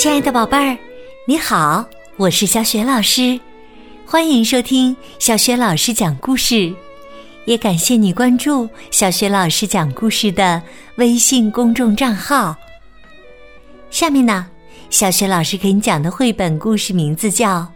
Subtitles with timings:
[0.00, 0.78] 亲爱的宝贝儿，
[1.26, 1.84] 你好，
[2.16, 3.38] 我是小雪老师，
[4.06, 6.74] 欢迎收听小雪老师讲故事，
[7.44, 10.62] 也感谢你关注小雪老师讲故事的
[10.94, 12.56] 微信公众账号。
[13.90, 14.46] 下面呢，
[14.88, 17.58] 小雪老师给你讲的绘本故事名字叫《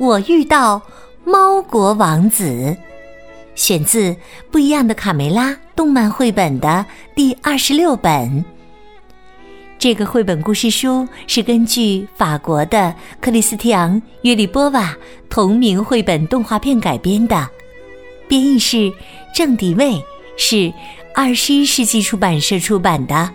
[0.00, 0.82] 我遇到
[1.24, 2.44] 猫国王子》，
[3.54, 4.10] 选自
[4.50, 6.84] 《不一样的卡梅拉》动漫绘本的
[7.14, 8.44] 第二十六本。
[9.80, 14.94] 这个绘本故事书是根据法国的克里斯蒂昂·约里波瓦
[15.30, 17.48] 同名绘本动画片改编的，
[18.28, 18.92] 编译是
[19.34, 19.94] 郑迪卫，
[20.36, 20.70] 是
[21.14, 23.30] 二十一世纪出版社出版的。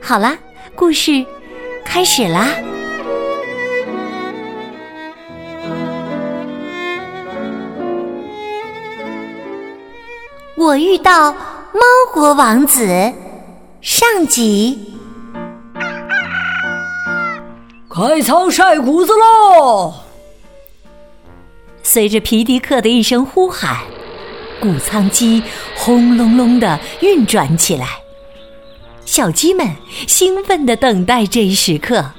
[0.00, 0.34] 好啦，
[0.74, 1.22] 故事
[1.84, 2.48] 开始啦！
[10.56, 11.30] 我遇到
[11.74, 11.80] 猫
[12.14, 13.12] 国王子。
[13.86, 14.78] 上集，
[17.90, 19.92] 开仓晒谷子喽！
[21.82, 23.82] 随着皮迪克的一声呼喊，
[24.58, 25.42] 谷仓机
[25.76, 27.88] 轰隆隆的运转起来。
[29.04, 29.68] 小鸡们
[30.06, 32.10] 兴奋的等待这一时刻，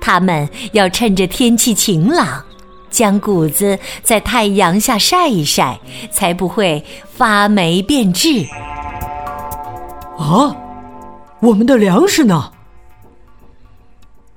[0.00, 2.44] 它们要趁着天气晴朗，
[2.88, 5.80] 将谷子在太阳下晒一晒，
[6.12, 8.46] 才不会发霉变质。
[10.16, 10.54] 啊！
[11.40, 12.52] 我们的粮食呢？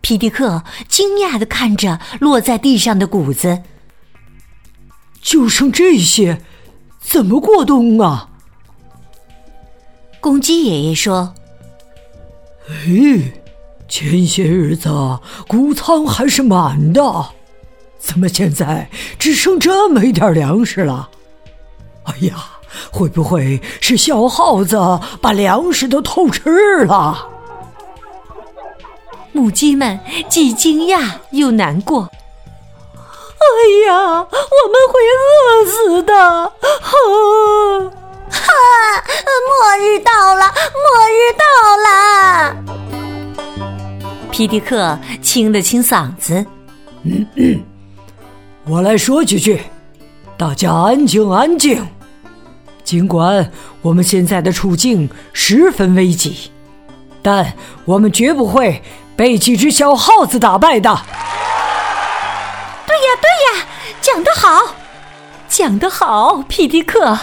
[0.02, 3.62] 皮迪克惊讶的看着落在地上的谷子，
[5.22, 6.42] 就剩这些，
[7.00, 8.30] 怎么过冬啊？
[10.20, 11.34] 公鸡爷爷说
[12.68, 13.34] ：“哎，
[13.88, 14.90] 前些日子
[15.48, 17.02] 谷仓还是满的，
[18.00, 21.10] 怎么现在只剩这么一点粮食了？
[22.04, 22.46] 哎呀！”
[22.92, 24.78] 会不会是小耗子
[25.22, 27.28] 把粮食都偷吃了？
[29.34, 30.00] 母鸡们
[30.30, 32.10] 既惊讶又难过。
[33.42, 33.48] 哎
[33.88, 34.28] 呀，我们
[34.92, 36.14] 会饿死的！
[36.14, 36.98] 哈，
[38.30, 38.40] 哈
[39.48, 41.44] 末日到了，末日到
[41.86, 42.56] 了！
[44.32, 46.46] 皮迪克清了清嗓子，
[47.04, 47.64] 嗯嗯，
[48.66, 49.62] 我来说几句，
[50.38, 51.86] 大家安静，安静。
[52.92, 53.50] 尽管
[53.82, 56.52] 我们现在的处境十分危急，
[57.22, 57.54] 但
[57.86, 58.84] 我们绝不会
[59.16, 60.94] 被几只小耗子打败的。
[62.86, 63.30] 对呀，对
[63.62, 63.66] 呀，
[64.02, 64.76] 讲得好，
[65.48, 67.18] 讲得好，皮迪克。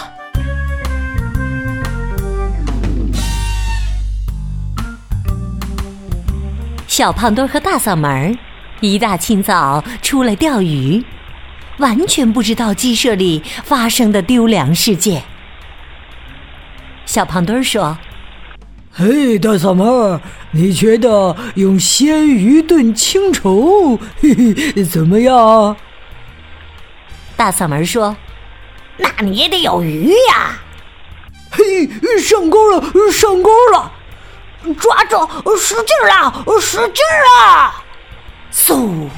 [6.87, 8.35] 小胖墩和大嗓门
[8.79, 11.05] 一大清早出来钓鱼，
[11.77, 15.21] 完全不知道鸡舍里发生的丢粮事件。
[17.09, 17.97] 小胖墩儿说
[18.93, 20.21] ：“嘿，大嗓门，
[20.51, 24.35] 你觉得用鲜鱼炖青绸 嘿
[24.75, 25.75] 嘿怎么样？”
[27.35, 28.15] 大嗓门说
[28.97, 30.59] ：“那你也得有鱼呀！”
[31.49, 32.79] 嘿，上钩了，
[33.11, 33.91] 上钩了！
[34.79, 35.27] 抓住，
[35.57, 37.83] 使劲儿啊，使劲儿啊！
[38.53, 39.09] 嗖，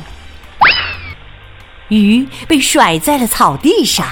[1.89, 4.07] 鱼被甩在了草地上。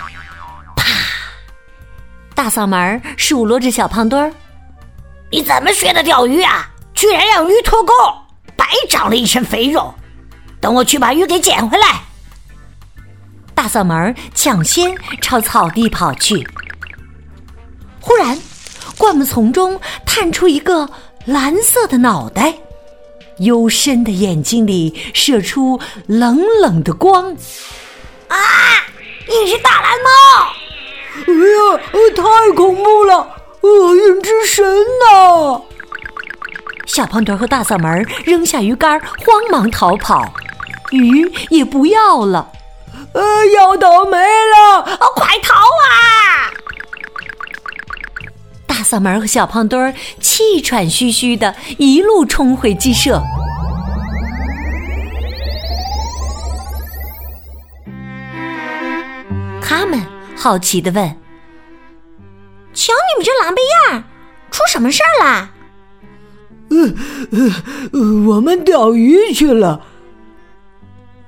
[2.40, 4.32] 大嗓门数落着小胖墩儿
[5.30, 6.70] ：“你怎么学的钓鱼啊？
[6.94, 7.94] 居然让鱼脱钩，
[8.56, 9.94] 白长了一身肥肉！
[10.62, 12.02] 等我去把鱼给捡回来。”
[13.54, 16.48] 大嗓门抢先朝草地跑去。
[18.00, 18.40] 忽然，
[18.98, 20.90] 灌木丛中探出一个
[21.26, 22.54] 蓝色的脑袋，
[23.40, 25.78] 幽深的眼睛里射出
[26.08, 27.36] 冷冷的光。
[28.30, 28.38] 啊！
[29.28, 30.59] 你是大蓝猫！
[31.16, 31.80] 哎呀，
[32.16, 33.36] 太恐怖了！
[33.62, 35.62] 厄运之神呐！
[36.86, 40.26] 小胖墩和大嗓门扔下鱼竿，慌忙逃跑，
[40.92, 42.50] 鱼也不要了。
[43.14, 44.82] 呃，要倒霉了！
[45.16, 46.50] 快逃啊！
[48.66, 53.22] 大嗓门和小胖墩气喘吁吁的，一路冲回鸡舍。
[60.40, 61.06] 好奇的问
[62.74, 63.58] ：“瞧你们这狼狈
[63.92, 64.04] 样，
[64.50, 65.52] 出什么事儿啦
[66.72, 66.78] ？”“呃
[67.92, 69.86] 呃，我们钓鱼去了。”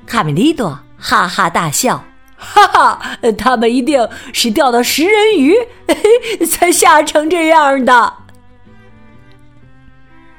[0.08, 2.06] 卡梅利多哈哈大笑
[2.38, 3.02] ：“哈哈，
[3.38, 5.56] 他们一定是钓到食人鱼，
[6.48, 8.14] 才吓成这样的。”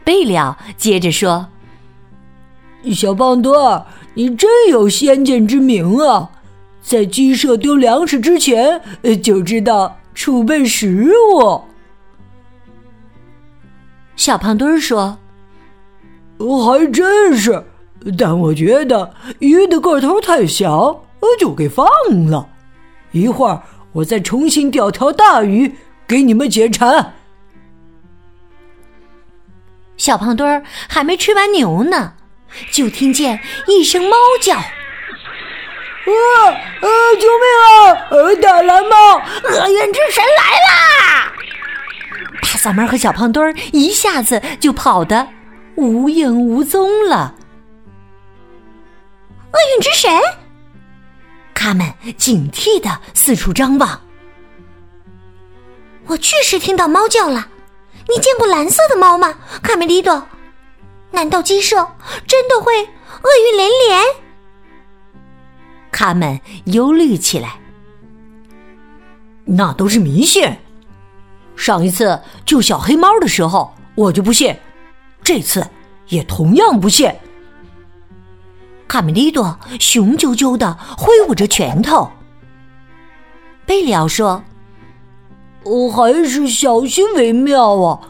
[0.02, 1.48] 贝利奥接着说
[2.94, 6.30] ：“小胖墩儿，你真有先见之明啊！”
[6.82, 8.82] 在鸡舍丢粮食之前，
[9.22, 11.62] 就知道储备食物。
[14.16, 15.18] 小胖墩儿说
[16.38, 17.64] ：“还真是。
[18.18, 21.04] 但我觉得鱼的个头太小，
[21.38, 21.86] 就给放
[22.26, 22.48] 了。
[23.12, 23.62] 一会儿
[23.92, 25.72] 我再重新钓条大鱼
[26.06, 27.14] 给你们解馋。
[29.96, 32.14] 小胖墩儿还没吃完牛呢，
[32.72, 34.58] 就听见一声猫叫
[36.04, 36.88] ：“啊啊！
[37.20, 38.06] 救命啊！
[38.10, 41.32] 呃，大蓝猫，厄运之神来啦！”
[42.42, 45.26] 大嗓门和小胖墩儿一下子就跑得
[45.76, 47.34] 无影无踪了。
[49.52, 50.20] 厄运之神，
[51.54, 54.00] 他们警惕的四处张望。
[56.06, 57.48] 我确实听到猫叫了。
[58.08, 60.26] 你见过蓝色的猫吗，卡梅利多？
[61.12, 61.76] 难道鸡舍
[62.26, 64.04] 真的会厄运连连？
[66.02, 67.60] 他们忧虑起来。
[69.44, 70.42] 那都是迷信。
[71.54, 74.52] 上一次救小黑猫的时候，我就不信，
[75.22, 75.64] 这次
[76.08, 77.08] 也同样不信。
[78.88, 82.10] 卡梅利多雄赳赳的挥舞着拳头。
[83.64, 84.42] 贝里奥说。
[85.62, 88.00] 我还是小心为妙啊！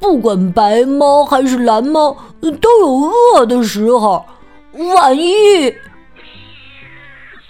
[0.00, 4.26] 不管白猫还是蓝猫，都有饿的时候。
[4.72, 5.72] 万一……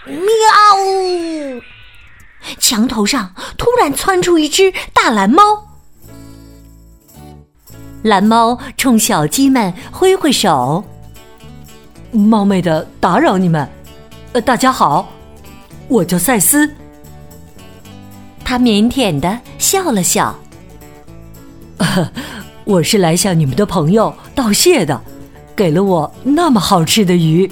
[0.07, 1.61] 喵！
[2.59, 5.41] 墙头上突然窜出一只大蓝猫。
[8.03, 10.83] 蓝猫冲小鸡们挥挥手
[12.11, 13.67] ：“冒昧的打扰你们，
[14.31, 15.09] 呃，大家好，
[15.89, 16.73] 我叫赛斯。”
[18.45, 20.33] 他腼腆的笑了笑，
[22.63, 25.01] 我是来向你们的朋友道谢的，
[25.53, 27.51] 给了我那么好吃的鱼。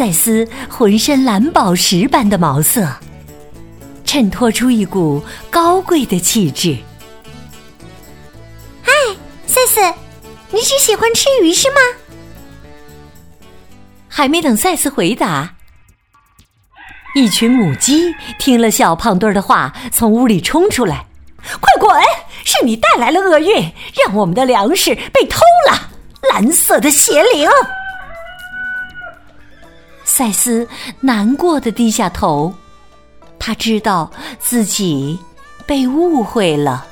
[0.00, 2.88] 赛斯浑身蓝宝石般的毛色，
[4.02, 6.74] 衬托出一股高贵的气质。
[8.82, 8.90] 嗨，
[9.46, 9.78] 赛斯，
[10.52, 11.76] 你只喜欢吃鱼是吗？
[14.08, 15.54] 还没等赛斯回答。
[17.14, 21.04] 一群母鸡听了小胖墩儿的话，从屋里冲出来，
[21.60, 21.90] 快滚！
[22.46, 23.70] 是你带来了厄运，
[24.02, 25.90] 让我们的粮食被偷了。
[26.32, 27.46] 蓝色的邪灵！
[30.10, 30.66] 赛斯
[30.98, 32.52] 难过的低下头，
[33.38, 34.10] 他知道
[34.40, 35.16] 自己
[35.64, 36.84] 被误会了。